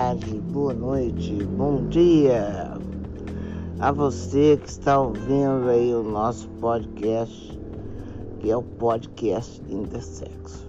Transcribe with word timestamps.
tarde, 0.00 0.40
boa 0.50 0.72
noite, 0.72 1.44
bom 1.44 1.86
dia 1.88 2.72
a 3.78 3.92
você 3.92 4.56
que 4.56 4.66
está 4.66 4.98
ouvindo 4.98 5.68
aí 5.68 5.94
o 5.94 6.02
nosso 6.02 6.48
podcast, 6.58 7.60
que 8.38 8.50
é 8.50 8.56
o 8.56 8.62
podcast 8.62 9.60
Intersexo. 9.68 10.66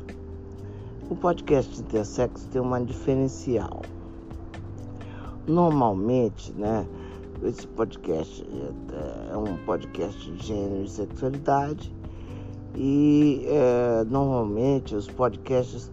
O 1.10 1.16
podcast 1.16 1.80
Intersexo 1.80 2.46
tem 2.50 2.62
uma 2.62 2.82
diferencial. 2.82 3.84
Normalmente, 5.48 6.52
né, 6.52 6.86
esse 7.42 7.66
podcast 7.68 8.46
é 9.32 9.38
um 9.38 9.56
podcast 9.66 10.30
de 10.30 10.46
gênero 10.46 10.84
e 10.84 10.90
sexualidade 10.90 11.96
e 12.76 13.46
é, 13.48 14.04
normalmente 14.10 14.94
os 14.94 15.08
podcasts 15.08 15.90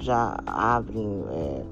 já 0.00 0.36
abrem 0.44 1.22
é, 1.30 1.64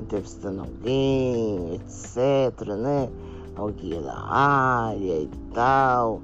entrevistando 0.00 0.62
alguém, 0.62 1.74
etc, 1.74 2.66
né? 2.76 3.10
Alguém 3.56 4.02
da 4.02 4.18
área 4.18 5.20
e 5.20 5.30
tal. 5.52 6.22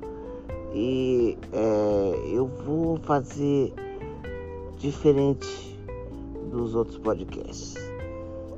E 0.73 1.37
é, 1.53 2.23
eu 2.33 2.47
vou 2.47 2.97
fazer 2.99 3.73
diferente 4.79 5.79
dos 6.51 6.75
outros 6.75 6.99
podcasts. 6.99 7.75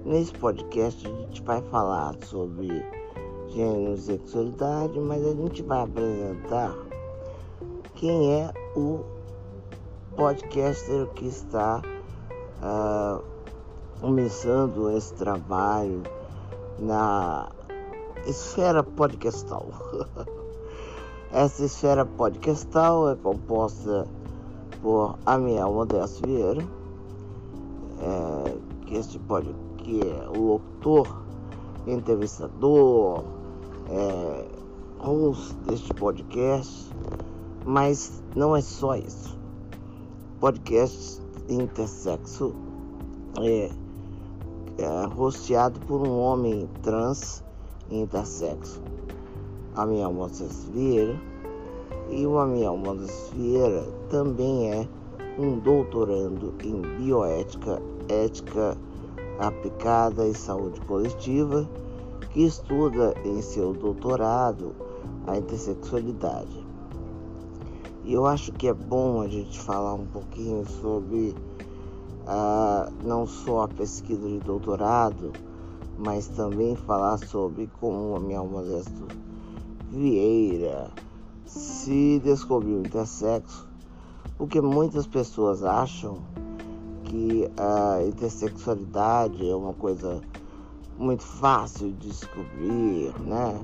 Nesse 0.04 0.32
podcast 0.32 1.06
a 1.06 1.10
gente 1.10 1.42
vai 1.42 1.62
falar 1.62 2.16
sobre 2.24 2.68
gênero 3.48 3.94
e 3.94 3.98
sexualidade, 3.98 4.98
mas 4.98 5.24
a 5.24 5.34
gente 5.34 5.62
vai 5.62 5.82
apresentar 5.82 6.76
quem 7.94 8.32
é 8.32 8.52
o 8.74 9.04
podcaster 10.16 11.06
que 11.14 11.26
está 11.26 11.80
uh, 12.62 13.31
começando 14.02 14.90
esse 14.90 15.14
trabalho 15.14 16.02
na 16.80 17.48
esfera 18.26 18.82
podcastal. 18.82 19.68
Essa 21.30 21.64
esfera 21.64 22.04
podcastal 22.04 23.10
é 23.10 23.14
composta 23.14 24.08
por 24.82 25.16
Amiel 25.24 25.72
Modesto 25.72 26.26
Vieira, 26.26 26.64
é, 28.00 28.58
que, 28.86 28.96
este 28.96 29.20
pode, 29.20 29.54
que 29.78 30.00
é 30.00 30.28
o 30.36 30.48
locutor, 30.48 31.22
entrevistador, 31.86 33.22
é, 33.88 34.48
host 34.98 35.54
deste 35.58 35.94
podcast, 35.94 36.92
mas 37.64 38.20
não 38.34 38.56
é 38.56 38.60
só 38.60 38.96
isso. 38.96 39.38
Podcast 40.40 41.22
intersexo 41.48 42.52
é 43.40 43.70
é, 44.78 45.06
rosteado 45.06 45.78
por 45.80 46.06
um 46.06 46.18
homem 46.18 46.68
trans 46.82 47.44
intersexo, 47.90 48.80
Amiel 49.74 50.12
Moisés 50.12 50.64
Vieira, 50.72 51.20
e 52.10 52.26
o 52.26 52.38
Amiel 52.38 52.76
Moisés 52.76 53.30
Vieira 53.34 53.82
também 54.08 54.70
é 54.70 54.88
um 55.38 55.58
doutorando 55.58 56.54
em 56.62 56.80
bioética, 56.98 57.80
ética 58.08 58.76
aplicada 59.38 60.26
e 60.26 60.34
saúde 60.34 60.80
coletiva, 60.82 61.68
que 62.32 62.44
estuda 62.44 63.14
em 63.24 63.40
seu 63.42 63.72
doutorado 63.72 64.74
a 65.26 65.36
intersexualidade. 65.36 66.66
E 68.04 68.12
eu 68.12 68.26
acho 68.26 68.52
que 68.52 68.66
é 68.66 68.74
bom 68.74 69.20
a 69.20 69.28
gente 69.28 69.60
falar 69.60 69.94
um 69.94 70.06
pouquinho 70.06 70.66
sobre 70.66 71.34
não 73.02 73.26
só 73.26 73.62
a 73.62 73.68
pesquisa 73.68 74.28
de 74.28 74.38
doutorado, 74.40 75.32
mas 75.98 76.28
também 76.28 76.76
falar 76.76 77.18
sobre 77.18 77.68
como 77.80 78.16
a 78.16 78.20
minha 78.20 78.42
Modesto 78.42 79.06
Vieira 79.90 80.90
se 81.44 82.20
descobriu 82.24 82.80
intersexo, 82.80 83.68
porque 84.38 84.60
muitas 84.60 85.06
pessoas 85.06 85.62
acham 85.62 86.18
que 87.04 87.50
a 87.58 88.02
intersexualidade 88.04 89.48
é 89.48 89.54
uma 89.54 89.74
coisa 89.74 90.22
muito 90.98 91.22
fácil 91.22 91.92
de 91.92 92.08
descobrir, 92.08 93.12
né? 93.20 93.60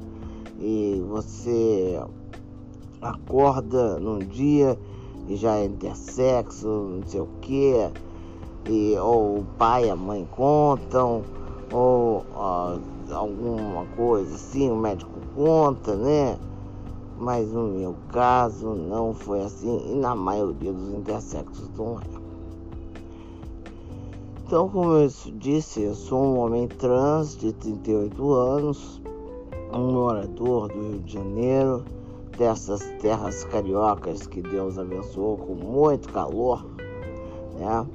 E 0.60 1.02
você 1.08 1.98
acorda 3.00 3.98
num 3.98 4.18
dia 4.18 4.78
e 5.28 5.36
já 5.36 5.56
é 5.56 5.64
intersexo, 5.64 6.66
não 6.66 7.06
sei 7.06 7.20
o 7.20 7.28
que, 7.40 7.72
e, 8.68 8.96
ou 8.98 9.38
o 9.38 9.46
pai 9.56 9.86
e 9.86 9.90
a 9.90 9.96
mãe 9.96 10.26
contam, 10.30 11.22
ou 11.72 12.24
ó, 12.34 12.78
alguma 13.12 13.84
coisa 13.96 14.34
assim, 14.34 14.70
o 14.70 14.76
médico 14.76 15.10
conta, 15.34 15.96
né? 15.96 16.38
Mas 17.18 17.50
no 17.50 17.68
meu 17.68 17.96
caso 18.12 18.74
não 18.74 19.12
foi 19.12 19.42
assim 19.42 19.92
e 19.92 19.96
na 19.96 20.14
maioria 20.14 20.72
dos 20.72 20.94
intersexos 20.94 21.68
não 21.76 21.98
é. 21.98 22.18
Então, 24.46 24.68
como 24.68 24.92
eu 24.92 25.10
disse, 25.36 25.82
eu 25.82 25.94
sou 25.94 26.22
um 26.22 26.38
homem 26.38 26.66
trans 26.68 27.36
de 27.36 27.52
38 27.52 28.32
anos, 28.32 29.02
um 29.74 29.92
morador 29.92 30.68
do 30.68 30.80
Rio 30.80 31.00
de 31.00 31.12
Janeiro, 31.12 31.84
dessas 32.38 32.80
terras 33.02 33.44
cariocas 33.44 34.26
que 34.26 34.40
Deus 34.40 34.78
abençoou 34.78 35.36
com 35.36 35.54
muito 35.54 36.10
calor, 36.10 36.64
né? 37.58 37.86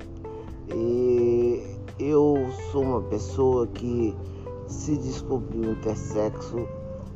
E 0.69 1.61
eu 1.99 2.49
sou 2.71 2.83
uma 2.83 3.01
pessoa 3.01 3.67
que 3.67 4.15
se 4.67 4.97
descobriu 4.97 5.71
intersexo 5.71 6.67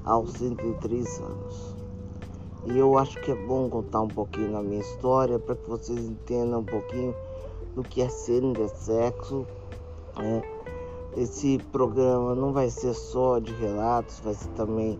aos 0.03 0.31
103 0.33 1.19
anos. 1.21 1.75
E 2.65 2.77
eu 2.77 2.97
acho 2.97 3.19
que 3.21 3.31
é 3.31 3.35
bom 3.35 3.69
contar 3.69 4.01
um 4.01 4.07
pouquinho 4.07 4.51
da 4.51 4.61
minha 4.61 4.81
história 4.81 5.39
para 5.39 5.55
que 5.55 5.69
vocês 5.69 5.97
entendam 5.97 6.59
um 6.59 6.65
pouquinho 6.65 7.15
do 7.73 7.83
que 7.83 8.01
é 8.01 8.09
ser 8.09 8.43
intersexo. 8.43 9.45
Né? 10.17 10.41
Esse 11.15 11.57
programa 11.71 12.35
não 12.35 12.51
vai 12.51 12.69
ser 12.69 12.93
só 12.93 13.39
de 13.39 13.53
relatos, 13.53 14.19
vai 14.19 14.33
ser 14.33 14.49
também 14.49 14.99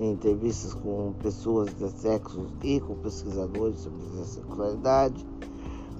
entrevistas 0.00 0.74
com 0.74 1.12
pessoas 1.22 1.70
intersexos 1.70 2.48
e 2.62 2.80
com 2.80 2.94
pesquisadores 2.96 3.80
sobre 3.80 4.24
sexualidade 4.24 5.31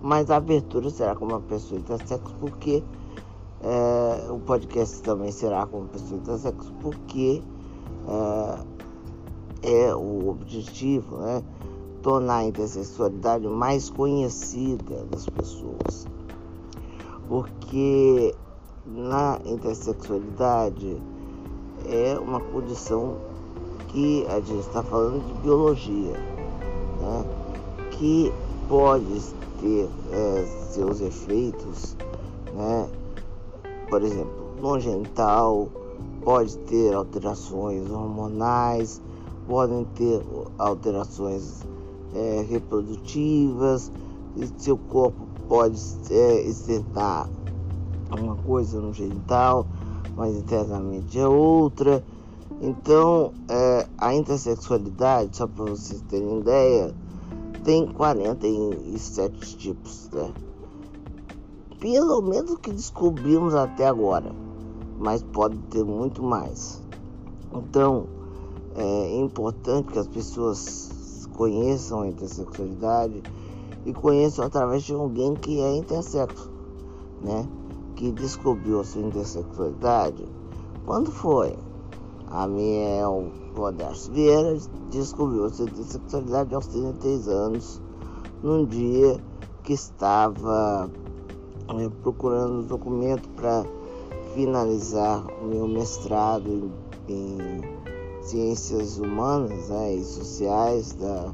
mas 0.02 0.30
a 0.30 0.36
abertura 0.36 0.90
será 0.90 1.14
com 1.14 1.24
uma 1.24 1.40
pessoa 1.40 1.80
intersexo, 1.80 2.34
porque 2.40 2.82
é, 3.62 4.30
o 4.30 4.40
podcast 4.40 5.00
também 5.02 5.30
será 5.30 5.64
com 5.66 5.78
uma 5.78 5.88
pessoa 5.88 6.18
intersexo, 6.18 6.72
porque 6.80 7.40
é, 9.62 9.86
é 9.86 9.94
o 9.94 10.28
objetivo, 10.28 11.18
né? 11.18 11.42
Tornar 12.02 12.38
a 12.38 12.44
intersexualidade 12.44 13.46
mais 13.46 13.88
conhecida 13.88 15.04
das 15.04 15.26
pessoas. 15.26 16.08
Porque 17.28 18.34
na 18.84 19.38
intersexualidade 19.44 21.00
é 21.86 22.18
uma 22.18 22.40
condição 22.40 23.18
que 23.88 24.26
a 24.26 24.40
gente 24.40 24.66
está 24.66 24.82
falando 24.82 25.24
de 25.24 25.40
biologia, 25.42 26.12
né? 27.00 27.24
que 27.92 28.32
pode 28.72 29.20
ter 29.60 29.86
é, 30.12 30.46
seus 30.70 31.02
efeitos, 31.02 31.94
né? 32.54 32.88
Por 33.90 34.02
exemplo, 34.02 34.54
no 34.62 34.80
genital 34.80 35.68
pode 36.24 36.56
ter 36.56 36.94
alterações 36.94 37.90
hormonais, 37.90 39.02
podem 39.46 39.84
ter 39.94 40.22
alterações 40.56 41.60
é, 42.14 42.46
reprodutivas, 42.48 43.92
seu 44.56 44.78
corpo 44.78 45.20
pode 45.46 45.78
é, 46.10 46.40
externar 46.40 47.28
uma 48.10 48.36
coisa 48.36 48.80
no 48.80 48.94
genital, 48.94 49.66
mas 50.16 50.34
internamente 50.34 51.18
é 51.18 51.28
outra. 51.28 52.02
Então, 52.62 53.34
é, 53.50 53.86
a 53.98 54.14
intersexualidade, 54.14 55.36
só 55.36 55.46
para 55.46 55.64
vocês 55.64 56.00
terem 56.08 56.38
ideia, 56.38 56.94
tem 57.64 57.86
47 57.86 59.56
tipos, 59.56 60.08
né? 60.12 60.32
Pelo 61.78 62.20
menos 62.22 62.58
que 62.58 62.70
descobrimos 62.70 63.54
até 63.54 63.86
agora, 63.86 64.32
mas 64.98 65.22
pode 65.22 65.58
ter 65.70 65.84
muito 65.84 66.22
mais. 66.22 66.82
Então, 67.52 68.06
é 68.76 69.16
importante 69.16 69.92
que 69.92 69.98
as 69.98 70.06
pessoas 70.06 71.28
conheçam 71.34 72.02
a 72.02 72.08
intersexualidade 72.08 73.22
e 73.84 73.92
conheçam 73.92 74.44
através 74.44 74.84
de 74.84 74.94
alguém 74.94 75.34
que 75.34 75.60
é 75.60 75.76
intersexo, 75.76 76.50
né? 77.20 77.46
Que 77.96 78.12
descobriu 78.12 78.80
a 78.80 78.84
sua 78.84 79.02
intersexualidade. 79.02 80.24
Quando 80.86 81.10
foi? 81.10 81.56
A 82.28 82.46
Miel 82.46 83.30
Modesto 83.56 84.12
Vieira 84.12 84.56
descobriu 84.90 85.48
sua 85.50 85.66
intersexualidade 85.66 86.54
aos 86.54 86.66
33 86.68 87.28
anos, 87.28 87.82
num 88.42 88.64
dia 88.64 89.18
que 89.62 89.72
estava 89.72 90.90
é, 91.68 91.88
procurando 92.02 92.66
documento 92.66 93.28
para 93.30 93.64
finalizar 94.34 95.24
o 95.42 95.46
meu 95.46 95.68
mestrado 95.68 96.48
em, 96.48 96.70
em 97.08 97.62
Ciências 98.22 98.98
Humanas 98.98 99.68
né, 99.68 99.94
e 99.94 100.04
Sociais 100.04 100.92
da 100.94 101.32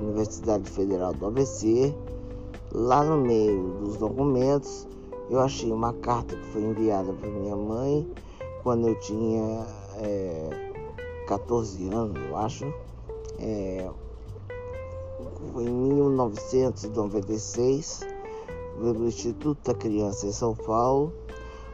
Universidade 0.00 0.68
Federal 0.70 1.14
do 1.14 1.26
ABC, 1.26 1.94
lá 2.72 3.02
no 3.02 3.16
meio 3.16 3.70
dos 3.80 3.96
documentos, 3.96 4.86
eu 5.30 5.40
achei 5.40 5.72
uma 5.72 5.92
carta 5.94 6.36
que 6.36 6.46
foi 6.48 6.62
enviada 6.62 7.12
para 7.12 7.30
minha 7.30 7.56
mãe 7.56 8.06
quando 8.62 8.88
eu 8.88 8.94
tinha 9.00 9.66
é, 9.98 10.63
14 11.26 11.88
anos, 11.88 12.16
eu 12.16 12.36
acho. 12.36 12.64
É, 13.38 13.90
em 15.56 15.70
1996, 15.70 18.00
pelo 18.78 19.06
Instituto 19.06 19.58
da 19.64 19.74
Criança 19.74 20.26
em 20.26 20.32
São 20.32 20.54
Paulo, 20.54 21.12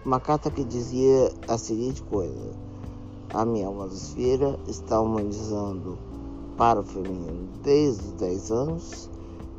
uma 0.04 0.20
carta 0.20 0.50
que 0.50 0.64
dizia 0.64 1.32
a 1.48 1.58
seguinte 1.58 2.02
coisa: 2.04 2.54
A 3.32 3.44
minha 3.44 3.70
Madosfera 3.70 4.58
está 4.66 5.00
humanizando 5.00 5.98
para 6.56 6.80
o 6.80 6.84
feminino 6.84 7.48
desde 7.62 8.04
os 8.04 8.12
10 8.12 8.50
anos 8.50 9.10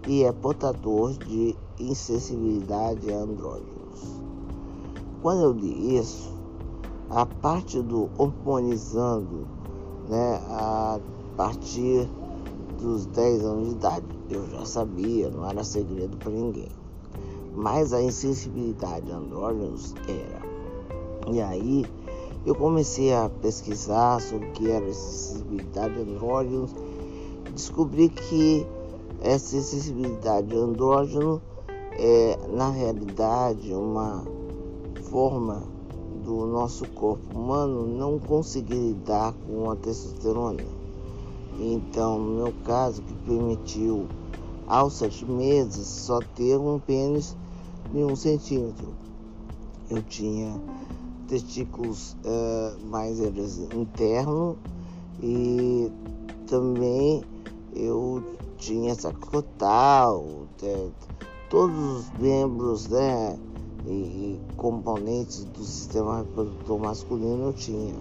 e 0.08 0.24
é 0.24 0.32
portador 0.32 1.14
de 1.14 1.56
insensibilidade 1.80 3.12
a 3.12 3.18
andrógenos. 3.18 4.22
Quando 5.22 5.44
eu 5.44 5.52
li 5.52 5.98
isso, 5.98 6.32
a 7.10 7.26
parte 7.26 7.82
do 7.82 8.10
humanizando, 8.18 9.48
né, 10.12 10.42
a 10.50 11.00
partir 11.38 12.06
dos 12.78 13.06
10 13.06 13.46
anos 13.46 13.70
de 13.70 13.76
idade, 13.76 14.06
eu 14.30 14.46
já 14.50 14.66
sabia, 14.66 15.30
não 15.30 15.50
era 15.50 15.64
segredo 15.64 16.18
para 16.18 16.32
ninguém. 16.32 16.70
Mas 17.56 17.94
a 17.94 18.02
insensibilidade 18.02 19.10
a 19.10 19.16
andrógenos 19.16 19.96
era. 20.08 20.42
E 21.34 21.42
aí 21.42 21.88
eu 22.46 22.54
comecei 22.56 23.14
a 23.14 23.30
pesquisar 23.30 24.20
sobre 24.20 24.48
o 24.48 24.52
que 24.52 24.70
era 24.70 24.86
insensibilidade 24.86 25.98
a 25.98 26.02
andrógenos, 26.02 26.76
descobri 27.54 28.10
que 28.10 28.68
essa 29.22 29.62
sensibilidade 29.62 30.54
andrógeno 30.54 31.42
é, 31.94 32.38
na 32.50 32.70
realidade, 32.70 33.74
uma 33.74 34.26
forma 35.10 35.64
do 36.32 36.46
nosso 36.46 36.88
corpo 36.88 37.38
humano 37.38 37.86
não 37.86 38.18
conseguir 38.18 38.76
lidar 38.76 39.34
com 39.46 39.70
a 39.70 39.76
testosterona. 39.76 40.64
Então, 41.60 42.18
no 42.18 42.36
meu 42.38 42.54
caso, 42.64 43.02
que 43.02 43.14
permitiu 43.26 44.08
aos 44.66 44.94
sete 44.94 45.26
meses 45.26 45.86
só 45.86 46.22
ter 46.22 46.58
um 46.58 46.80
pênis 46.80 47.36
de 47.92 48.04
um 48.04 48.16
centímetro. 48.16 48.94
Eu 49.90 50.02
tinha 50.04 50.58
testículos 51.28 52.16
uh, 52.24 52.88
mais 52.88 53.20
internos 53.20 54.56
e 55.22 55.92
também 56.48 57.22
eu 57.76 58.24
tinha 58.58 58.96
sacotal, 58.96 60.26
todos 61.50 61.78
os 61.78 62.12
membros 62.18 62.88
né, 62.88 63.38
e, 63.86 64.40
componentes 64.58 65.46
do 65.46 65.64
sistema 65.64 66.20
reprodutor 66.20 66.80
masculino 66.80 67.48
eu 67.48 67.54
tinha. 67.54 67.96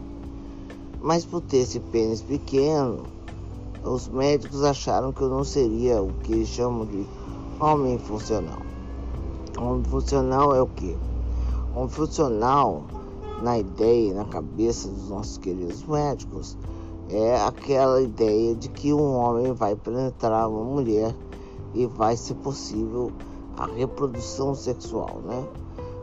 Mas 1.01 1.25
por 1.25 1.41
ter 1.41 1.59
esse 1.59 1.81
pênis 1.81 2.21
pequeno, 2.21 3.05
os 3.83 4.09
médicos 4.09 4.63
acharam 4.63 5.13
que 5.13 5.23
eu 5.23 5.31
não 5.31 5.45
seria 5.45 6.03
o 6.03 6.13
que 6.23 6.33
eles 6.33 6.49
chamam 6.49 6.85
de 6.87 7.07
homem 7.59 7.99
funcional. 7.99 8.61
Homem 9.59 9.85
funcional 9.85 10.55
é 10.55 10.61
o 10.61 10.67
quê? 10.67 10.97
Homem 11.75 11.89
funcional, 11.89 12.85
na 13.43 13.59
ideia, 13.59 14.15
na 14.15 14.25
cabeça 14.27 14.89
dos 14.89 15.09
nossos 15.09 15.39
queridos 15.39 15.83
médicos, 15.85 16.59
é 17.09 17.41
aquela 17.43 18.01
ideia 18.03 18.55
de 18.55 18.69
que 18.69 18.93
um 18.93 19.17
homem 19.17 19.53
vai 19.53 19.75
penetrar 19.75 20.49
uma 20.49 20.63
mulher 20.63 21.15
e 21.75 21.87
vai 21.87 22.17
ser 22.17 22.35
possível 22.35 23.11
a 23.57 23.67
reprodução 23.67 24.55
sexual, 24.55 25.21
né? 25.25 25.45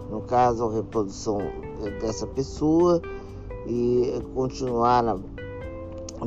No 0.09 0.21
caso, 0.21 0.65
a 0.65 0.73
reprodução 0.73 1.39
dessa 1.99 2.25
pessoa 2.27 3.01
e 3.65 4.21
continuar 4.33 5.03
na 5.03 5.19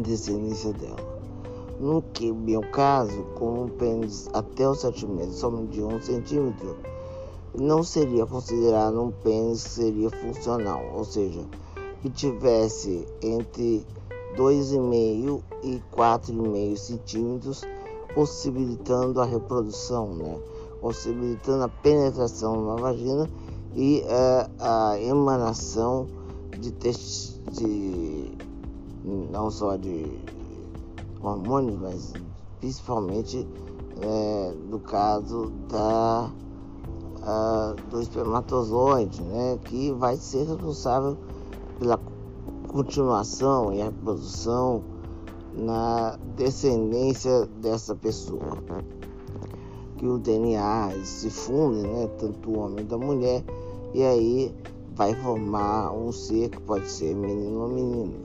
descendência 0.01 0.73
dela. 0.75 1.11
No 1.81 2.03
que 2.03 2.31
meu 2.31 2.61
caso, 2.61 3.23
com 3.39 3.65
um 3.65 3.69
pênis 3.69 4.29
até 4.35 4.69
os 4.69 4.81
7 4.81 5.07
meses, 5.07 5.37
somente 5.37 5.73
de 5.73 5.83
1 5.83 5.95
um 5.95 6.01
centímetro, 6.01 6.77
não 7.55 7.83
seria 7.83 8.27
considerado 8.27 9.01
um 9.01 9.11
pênis 9.11 9.65
que 9.65 9.71
seria 9.71 10.11
funcional, 10.11 10.83
ou 10.95 11.05
seja, 11.05 11.41
que 12.03 12.11
tivesse 12.11 13.07
entre 13.23 13.85
2,5 14.37 15.41
e 15.63 15.83
4,5 15.97 16.77
centímetros, 16.77 17.63
possibilitando 18.15 19.21
a 19.21 19.25
reprodução, 19.25 20.15
né? 20.15 20.39
possibilitando 20.81 21.65
a 21.65 21.69
penetração 21.69 22.65
na 22.67 22.77
vagina 22.77 23.29
e 23.75 24.03
uh, 24.03 24.51
a 24.59 25.01
emanação 25.01 26.07
de, 26.59 26.71
de 27.53 28.37
não 29.31 29.51
só 29.51 29.77
de 29.77 30.19
hormônios, 31.23 31.79
mas 31.81 32.13
principalmente 32.61 33.47
é, 34.01 34.55
no 34.69 34.79
caso 34.79 35.53
da, 35.69 36.31
uh, 37.21 37.91
do 37.91 38.01
espermatozoide, 38.01 39.23
né, 39.23 39.59
que 39.65 39.93
vai 39.93 40.17
ser 40.17 40.47
responsável 40.47 41.17
pela 41.79 41.99
continuação 42.69 43.73
e 43.73 43.81
a 43.81 43.87
reprodução 43.87 44.83
na 45.55 46.19
descendência 46.37 47.47
dessa 47.61 47.95
pessoa. 47.95 48.59
Que 49.97 50.07
o 50.07 50.19
DNA 50.19 50.93
se 51.05 51.29
funde, 51.29 51.83
né, 51.87 52.09
tanto 52.19 52.51
o 52.51 52.59
homem 52.59 52.87
da 52.87 52.97
mulher, 52.97 53.45
e 53.95 54.03
aí 54.03 54.55
vai 54.95 55.15
formar 55.15 55.93
um 55.93 56.13
ser 56.13 56.51
que 56.51 56.61
pode 56.61 56.89
ser 56.89 57.15
menino 57.15 57.61
ou 57.61 57.69
menina, 57.69 58.19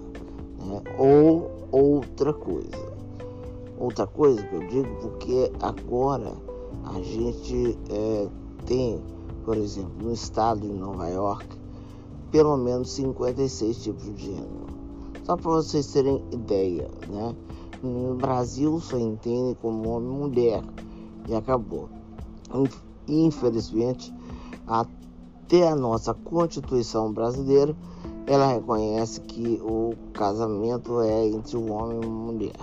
né, 0.66 0.82
ou 0.98 1.52
outra 1.72 2.34
coisa. 2.34 2.96
Outra 3.78 4.08
coisa 4.08 4.42
que 4.44 4.56
eu 4.56 4.68
digo 4.68 4.96
porque 5.02 5.52
agora 5.62 6.34
a 6.86 7.02
gente 7.02 7.78
é, 7.90 8.28
tem, 8.66 9.02
por 9.44 9.58
exemplo, 9.58 9.94
no 10.02 10.14
estado 10.14 10.62
de 10.62 10.74
Nova 10.74 11.08
York, 11.10 11.46
pelo 12.32 12.58
menos 12.58 12.92
56 12.92 13.84
tipos 13.84 14.04
de 14.16 14.26
gênero. 14.26 14.66
Só 15.24 15.36
para 15.36 15.52
vocês 15.52 15.88
terem 15.88 16.24
ideia, 16.32 16.90
né? 17.10 17.36
No 17.82 18.16
Brasil 18.16 18.80
só 18.80 18.98
entende 18.98 19.56
como 19.62 19.90
homem 19.90 20.10
e 20.10 20.20
mulher 20.20 20.64
e 21.28 21.36
acabou. 21.36 21.90
Infelizmente, 23.08 24.14
até 25.46 25.68
a 25.68 25.76
nossa 25.76 26.12
Constituição 26.12 27.14
brasileira, 27.14 27.76
ela 28.26 28.48
reconhece 28.48 29.22
que 29.22 29.62
o 29.64 29.94
casamento 30.12 31.00
é 31.02 31.28
entre 31.28 31.56
o 31.56 31.72
homem 31.72 32.00
e 32.02 32.06
a 32.06 32.10
mulher. 32.10 32.56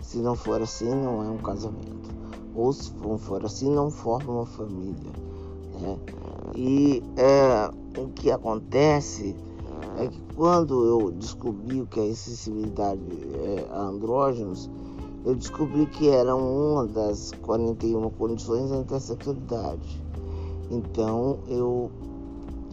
Se 0.00 0.16
não 0.16 0.34
for 0.34 0.62
assim, 0.62 0.88
não 0.88 1.22
é 1.22 1.28
um 1.28 1.36
casamento. 1.36 2.10
Ou 2.54 2.72
se 2.72 2.94
não 2.94 3.18
for 3.18 3.44
assim, 3.44 3.68
não 3.70 3.90
forma 3.90 4.32
uma 4.32 4.46
família. 4.46 5.12
Né? 5.78 5.98
E 6.56 7.02
é, 7.18 7.70
o 8.00 8.08
que 8.08 8.30
acontece 8.30 9.36
é 9.98 10.06
que 10.06 10.20
quando 10.34 10.86
eu 10.86 11.10
descobri 11.10 11.82
o 11.82 11.86
que 11.86 12.00
é 12.00 12.04
acessibilidade 12.04 13.02
é, 13.34 13.66
a 13.70 13.78
andrógenos, 13.78 14.70
eu 15.26 15.34
descobri 15.34 15.84
que 15.84 16.08
era 16.08 16.34
uma 16.34 16.86
das 16.86 17.32
41 17.42 18.08
condições 18.10 18.70
da 18.70 18.78
intersexualidade. 18.78 20.09
Então 20.70 21.40
eu 21.48 21.90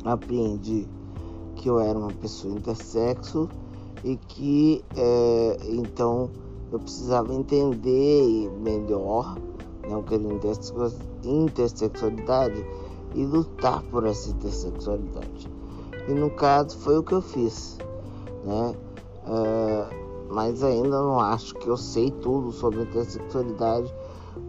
aprendi 0.06 0.88
que 1.56 1.70
eu 1.70 1.80
era 1.80 1.98
uma 1.98 2.12
pessoa 2.12 2.54
intersexo 2.54 3.50
e 4.04 4.16
que 4.16 4.86
é, 4.96 5.58
então 5.68 6.30
eu 6.72 6.80
precisava 6.80 7.34
entender 7.34 8.52
melhor 8.62 9.38
né, 9.88 9.96
o 9.96 10.04
que 10.04 10.16
era 10.16 10.24
intersexualidade 11.24 12.64
e 13.16 13.26
lutar 13.26 13.82
por 13.84 14.06
essa 14.06 14.30
intersexualidade. 14.30 15.50
E 16.08 16.14
no 16.14 16.30
caso 16.30 16.78
foi 16.78 16.98
o 16.98 17.04
que 17.04 17.14
eu 17.14 17.22
fiz, 17.22 17.78
né? 18.46 18.76
Uh, 19.26 20.34
mas 20.34 20.64
ainda 20.64 21.02
não 21.02 21.20
acho 21.20 21.54
que 21.56 21.68
eu 21.68 21.78
sei 21.78 22.12
tudo 22.12 22.52
sobre 22.52 22.82
intersexualidade, 22.82 23.94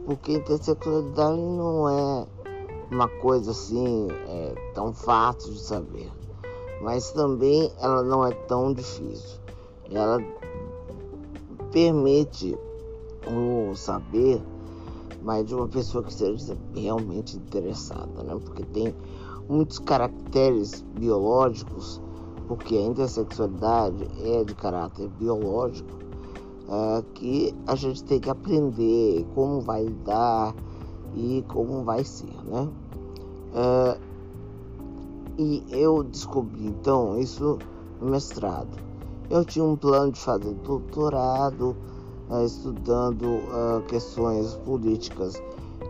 porque 0.04 0.32
intersexualidade 0.34 1.40
não 1.40 1.88
é 1.88 2.26
uma 2.90 3.08
coisa 3.08 3.50
assim 3.50 4.08
é, 4.28 4.54
tão 4.74 4.92
fácil 4.92 5.52
de 5.52 5.60
saber. 5.60 6.12
Mas 6.82 7.10
também 7.12 7.72
ela 7.80 8.02
não 8.02 8.24
é 8.24 8.32
tão 8.32 8.72
difícil. 8.72 9.40
Ela 9.90 10.18
permite 11.72 12.56
o 13.26 13.74
saber 13.74 14.40
mas 15.22 15.46
de 15.46 15.54
uma 15.54 15.68
pessoa 15.68 16.02
que 16.02 16.12
seja 16.12 16.56
realmente 16.74 17.36
interessada, 17.36 18.22
né? 18.22 18.34
Porque 18.42 18.62
tem 18.64 18.94
muitos 19.48 19.78
caracteres 19.78 20.84
biológicos, 20.98 22.00
porque 22.46 22.76
a 22.76 22.82
intersexualidade 22.82 24.08
é 24.22 24.44
de 24.44 24.54
caráter 24.54 25.08
biológico, 25.18 25.90
uh, 26.68 27.02
que 27.14 27.54
a 27.66 27.74
gente 27.74 28.04
tem 28.04 28.20
que 28.20 28.30
aprender 28.30 29.26
como 29.34 29.60
vai 29.60 29.84
lidar 29.84 30.54
e 31.18 31.44
como 31.48 31.82
vai 31.82 32.04
ser, 32.04 32.32
né? 32.44 32.68
Uh, 33.52 34.00
e 35.36 35.64
eu 35.70 36.04
descobri 36.04 36.66
então 36.66 37.18
isso 37.18 37.58
no 38.00 38.10
mestrado. 38.10 38.78
Eu 39.28 39.44
tinha 39.44 39.64
um 39.64 39.76
plano 39.76 40.12
de 40.12 40.20
fazer 40.20 40.54
doutorado 40.64 41.76
uh, 42.30 42.44
estudando 42.44 43.24
uh, 43.24 43.82
questões 43.88 44.54
políticas 44.64 45.42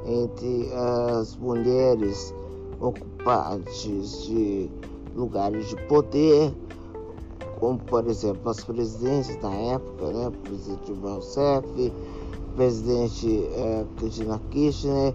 entre 0.06 0.70
as 0.72 1.36
mulheres 1.36 2.34
ocupantes 2.80 4.22
de 4.24 4.70
lugares 5.14 5.68
de 5.68 5.76
poder, 5.88 6.54
como 7.58 7.78
por 7.78 8.06
exemplo 8.06 8.50
as 8.50 8.64
presidentes 8.64 9.36
da 9.36 9.52
época, 9.52 10.06
né? 10.06 10.28
o 10.28 10.32
presidente 10.32 10.92
Rousseff, 10.92 11.92
presidente 12.58 13.28
uh, 13.28 13.86
Cristina 13.96 14.40
Kirchner, 14.50 15.14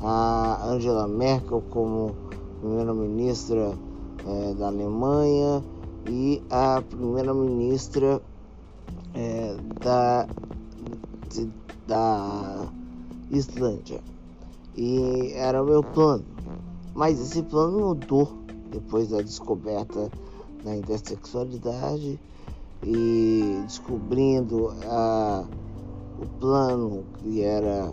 a 0.00 0.64
Angela 0.64 1.08
Merkel 1.08 1.60
como 1.70 2.14
primeira-ministra 2.60 3.74
uh, 4.24 4.54
da 4.54 4.68
Alemanha 4.68 5.60
e 6.08 6.40
a 6.48 6.80
primeira-ministra 6.88 8.22
é, 9.12 9.56
da, 9.82 10.28
da 11.88 12.68
Islândia. 13.32 14.00
E 14.76 15.32
era 15.34 15.64
o 15.64 15.66
meu 15.66 15.82
plano. 15.82 16.24
Mas 16.94 17.20
esse 17.20 17.42
plano 17.42 17.88
mudou 17.88 18.38
depois 18.70 19.08
da 19.08 19.20
descoberta 19.20 20.12
da 20.62 20.76
intersexualidade 20.76 22.20
e 22.84 23.62
descobrindo 23.66 24.72
a, 24.84 25.44
o 26.18 26.26
plano 26.38 27.04
que 27.18 27.42
era 27.42 27.92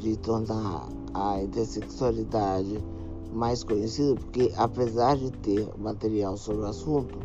de 0.00 0.16
tornar 0.16 0.88
a 1.14 1.42
intersexualidade 1.42 2.82
mais 3.32 3.64
conhecida, 3.64 4.14
porque 4.14 4.52
apesar 4.56 5.16
de 5.16 5.30
ter 5.30 5.68
material 5.78 6.36
sobre 6.36 6.62
o 6.62 6.66
assunto 6.66 7.18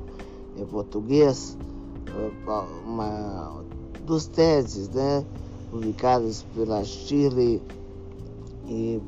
em 0.55 0.65
português, 0.65 1.57
uma, 2.85 3.63
duas 4.05 4.27
teses, 4.27 4.89
né, 4.89 5.25
publicadas 5.69 6.43
pela 6.55 6.83
Shirley 6.83 7.61
e 8.65 9.01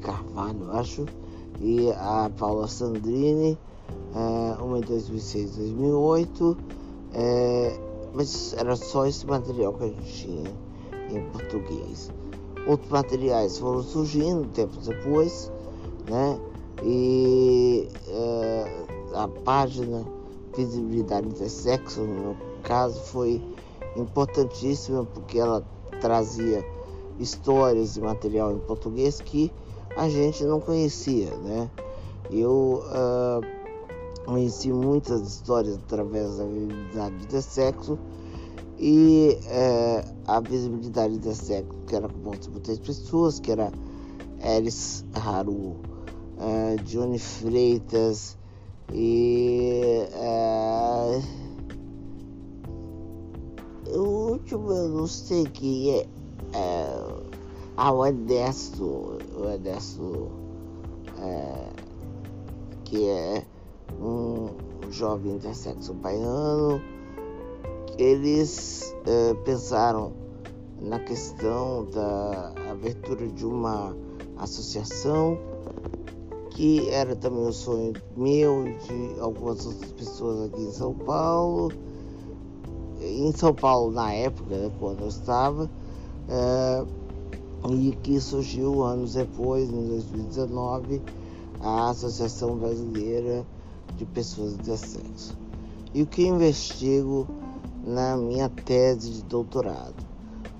Carvalho, 0.00 0.70
acho, 0.72 1.06
e 1.60 1.90
a 1.92 2.30
Paula 2.36 2.66
Sandrini, 2.66 3.58
é, 4.14 4.62
uma 4.62 4.78
em 4.78 4.82
2006 4.82 5.56
e 5.56 5.60
2008, 5.60 6.56
é, 7.12 7.89
mas 8.14 8.54
era 8.54 8.76
só 8.76 9.06
esse 9.06 9.26
material 9.26 9.72
que 9.74 9.84
a 9.84 9.88
gente 9.88 10.12
tinha 10.12 10.54
em 11.10 11.22
português. 11.30 12.10
Outros 12.66 12.90
materiais 12.90 13.58
foram 13.58 13.82
surgindo 13.82 14.46
tempos 14.48 14.86
depois, 14.86 15.50
né? 16.08 16.38
E 16.82 17.88
é, 18.08 18.84
a 19.14 19.28
página 19.28 20.04
Visibilidade 20.56 21.28
Intersexo, 21.28 22.00
no 22.00 22.20
meu 22.20 22.36
caso, 22.62 23.00
foi 23.00 23.42
importantíssima 23.96 25.04
porque 25.04 25.38
ela 25.38 25.64
trazia 26.00 26.64
histórias 27.18 27.96
e 27.96 28.00
material 28.00 28.52
em 28.52 28.58
português 28.58 29.20
que 29.20 29.52
a 29.96 30.08
gente 30.08 30.44
não 30.44 30.60
conhecia, 30.60 31.30
né? 31.36 31.70
Eu 32.30 32.82
uh, 32.86 33.59
conheci 34.24 34.72
muitas 34.72 35.22
histórias 35.22 35.76
através 35.76 36.36
da 36.36 36.44
visibilidade 36.44 37.14
intersexo 37.22 37.98
e 38.78 39.38
uh, 39.44 40.14
a 40.26 40.40
visibilidade 40.40 41.14
intersexo, 41.14 41.74
que 41.86 41.96
era 41.96 42.08
composta 42.08 42.50
por 42.50 42.60
pessoas, 42.60 43.40
que 43.40 43.52
era 43.52 43.72
Eris 44.42 45.04
Haru, 45.14 45.52
uh, 45.52 46.76
Johnny 46.84 47.18
Freitas 47.18 48.38
e 48.92 50.06
uh, 50.14 51.22
o 53.96 54.30
último 54.32 54.72
eu 54.72 54.88
não 54.88 55.06
sei 55.06 55.44
quem 55.44 55.90
é, 55.90 56.06
é 56.54 57.20
ah, 57.76 57.92
o 57.92 58.06
Edesto, 58.06 59.18
o 59.36 59.48
Edesto 59.50 60.30
é, 61.18 61.68
que 62.84 63.08
é 63.08 63.46
jovem 64.90 65.36
intersexo 65.36 65.94
baiano, 65.94 66.80
eles 67.98 68.94
é, 69.06 69.34
pensaram 69.44 70.12
na 70.80 70.98
questão 70.98 71.86
da 71.86 72.52
abertura 72.70 73.28
de 73.28 73.44
uma 73.44 73.94
associação 74.38 75.38
que 76.50 76.88
era 76.90 77.14
também 77.14 77.46
um 77.46 77.52
sonho 77.52 77.92
meu 78.16 78.66
e 78.66 78.74
de 78.74 79.20
algumas 79.20 79.64
outras 79.66 79.92
pessoas 79.92 80.50
aqui 80.50 80.62
em 80.62 80.72
São 80.72 80.94
Paulo. 80.94 81.72
Em 83.00 83.32
São 83.32 83.54
Paulo 83.54 83.90
na 83.92 84.12
época, 84.12 84.56
né, 84.56 84.70
quando 84.78 85.02
eu 85.02 85.08
estava, 85.08 85.70
é, 86.28 86.84
e 87.70 87.92
que 88.02 88.20
surgiu 88.20 88.82
anos 88.82 89.14
depois, 89.14 89.70
em 89.70 89.88
2019, 89.88 91.00
a 91.60 91.90
Associação 91.90 92.56
Brasileira 92.56 93.46
de 93.96 94.04
Pessoas 94.06 94.54
Intersexo. 94.54 95.38
E 95.92 96.02
o 96.02 96.06
que 96.06 96.26
investigo 96.26 97.26
na 97.84 98.16
minha 98.16 98.48
tese 98.48 99.10
de 99.10 99.24
doutorado? 99.24 99.94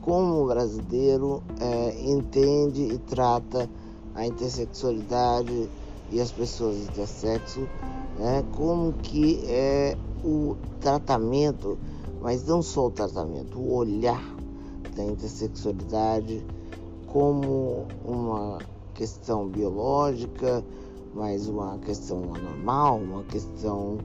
Como 0.00 0.42
o 0.42 0.46
brasileiro 0.46 1.42
é, 1.60 2.02
entende 2.02 2.82
e 2.82 2.98
trata 2.98 3.68
a 4.14 4.26
intersexualidade 4.26 5.70
e 6.10 6.20
as 6.20 6.32
pessoas 6.32 6.76
intersexo, 6.78 7.60
né, 8.18 8.44
como 8.56 8.92
que 8.94 9.44
é 9.46 9.96
o 10.24 10.56
tratamento, 10.80 11.78
mas 12.20 12.44
não 12.44 12.60
só 12.62 12.86
o 12.86 12.90
tratamento, 12.90 13.58
o 13.58 13.74
olhar 13.74 14.22
da 14.96 15.04
intersexualidade 15.04 16.44
como 17.06 17.86
uma 18.04 18.58
questão 18.94 19.48
biológica, 19.48 20.64
mas 21.14 21.48
uma 21.48 21.78
questão 21.78 22.34
anormal, 22.34 22.98
uma 22.98 23.22
questão 23.24 23.98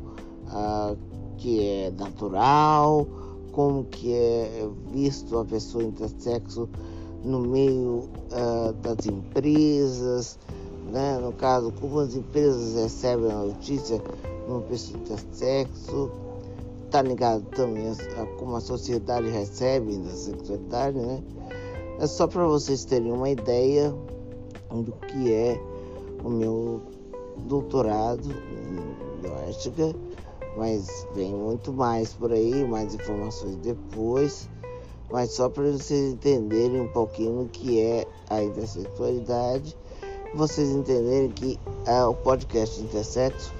uh, 0.48 0.98
que 1.38 1.64
é 1.64 1.92
natural, 1.92 3.08
como 3.52 3.86
que 3.86 4.14
é 4.14 4.68
visto 4.92 5.38
a 5.38 5.46
pessoa 5.46 5.84
intersexo 5.84 6.68
no 7.24 7.40
meio 7.40 8.10
uh, 8.32 8.74
das 8.82 9.06
empresas, 9.06 10.38
né? 10.92 11.18
no 11.18 11.32
caso, 11.34 11.72
como 11.80 12.00
as 12.00 12.16
empresas 12.16 12.76
recebem 12.76 13.32
a 13.32 13.38
notícia 13.38 13.98
de 13.98 14.52
uma 14.52 14.62
pessoa 14.62 15.00
intersexo, 15.00 16.12
está 16.86 17.02
ligado 17.02 17.44
também 17.50 17.90
a, 17.90 18.26
como 18.38 18.56
a 18.56 18.62
sociedade 18.62 19.30
recebe 19.30 20.02
a 20.06 20.16
sexualidade, 20.16 20.98
né? 20.98 21.24
É 22.00 22.08
só 22.08 22.28
para 22.28 22.46
vocês 22.46 22.84
terem 22.86 23.12
uma 23.12 23.30
ideia 23.30 23.94
do 24.70 24.92
que 25.08 25.32
é 25.32 25.60
o 26.24 26.30
meu 26.30 26.82
doutorado 27.48 28.30
em 28.30 29.22
bioética, 29.22 29.96
mas 30.58 31.08
vem 31.14 31.34
muito 31.34 31.74
mais 31.74 32.14
por 32.14 32.32
aí, 32.32 32.66
mais 32.66 32.94
informações 32.94 33.56
depois. 33.58 34.50
Mas 35.12 35.32
só 35.32 35.50
para 35.50 35.72
vocês 35.72 36.14
entenderem 36.14 36.82
um 36.82 36.88
pouquinho 36.88 37.44
o 37.44 37.50
que 37.50 37.80
é 37.80 38.08
a 38.30 38.42
intersexualidade, 38.44 39.78
vocês 40.34 40.70
entenderem 40.70 41.30
que 41.30 41.60
é, 41.86 42.04
o 42.04 42.14
podcast 42.14 42.82
Intersexo 42.82 43.54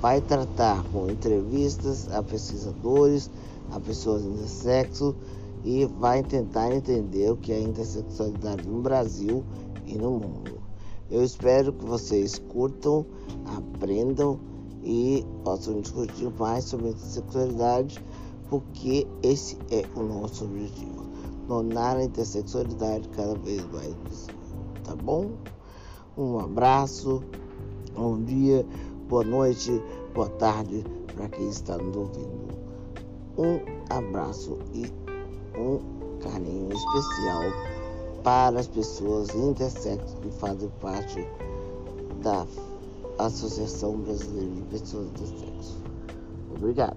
vai 0.00 0.20
tratar 0.20 0.82
com 0.92 1.08
entrevistas 1.10 2.10
a 2.12 2.22
pesquisadores, 2.22 3.30
a 3.72 3.80
pessoas 3.80 4.24
intersexo 4.24 5.14
e 5.64 5.84
vai 5.84 6.22
tentar 6.22 6.72
entender 6.72 7.30
o 7.30 7.36
que 7.36 7.52
é 7.52 7.60
intersexualidade 7.60 8.66
no 8.68 8.80
Brasil 8.80 9.44
e 9.86 9.96
no 9.96 10.12
mundo. 10.12 10.55
Eu 11.10 11.22
espero 11.22 11.72
que 11.72 11.84
vocês 11.84 12.38
curtam, 12.38 13.06
aprendam 13.56 14.40
e 14.82 15.24
possam 15.44 15.80
discutir 15.80 16.32
mais 16.38 16.64
sobre 16.64 16.88
intersexualidade, 16.88 18.02
porque 18.48 19.06
esse 19.22 19.56
é 19.70 19.84
o 19.94 20.02
nosso 20.02 20.44
objetivo. 20.44 21.06
Tornar 21.46 21.96
a 21.96 22.04
intersexualidade 22.04 23.08
cada 23.10 23.34
vez 23.36 23.64
mais. 23.72 24.26
Tá 24.82 24.96
bom? 24.96 25.30
Um 26.18 26.40
abraço, 26.40 27.22
bom 27.94 28.20
dia, 28.22 28.66
boa 29.08 29.22
noite, 29.22 29.80
boa 30.12 30.28
tarde 30.30 30.84
para 31.14 31.28
quem 31.28 31.48
está 31.48 31.78
nos 31.78 31.96
ouvindo. 31.96 32.46
Um 33.38 33.60
abraço 33.90 34.58
e 34.72 34.86
um 35.56 35.78
carinho 36.20 36.72
especial 36.72 37.42
para 38.26 38.58
as 38.58 38.66
pessoas 38.66 39.32
intersexo 39.36 40.16
que 40.16 40.28
fazem 40.32 40.68
parte 40.80 41.24
da 42.24 42.44
Associação 43.20 43.98
Brasileira 43.98 44.52
de 44.52 44.62
Pessoas 44.62 45.08
do. 45.12 45.76
Obrigado. 46.52 46.95